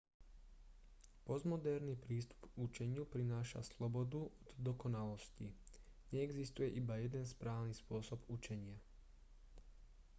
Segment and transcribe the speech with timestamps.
[1.29, 5.47] postmoderný prístup k učeniu prináša slobodu od dokonalosti
[6.11, 8.77] neexistuje iba jeden správny spôsob učenia